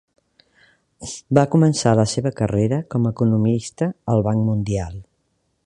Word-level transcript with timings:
Va 1.39 1.43
començar 1.55 1.93
la 1.99 2.05
seva 2.13 2.31
carrera 2.41 2.79
com 2.95 3.05
a 3.05 3.13
economista 3.17 3.91
al 4.15 4.25
Banc 4.29 4.45
Mundial. 4.51 4.99